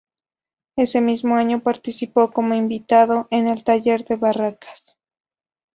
[0.77, 4.97] Ese mismo año participó como invitado en el Taller de Barracas.